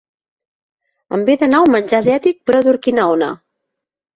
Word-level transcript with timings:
Em 1.17 1.25
ve 1.27 1.35
de 1.43 1.49
nou 1.51 1.67
menjar 1.75 1.99
asiàtic 2.05 2.41
prop 2.51 2.67
d'Urquinaona. 2.69 3.29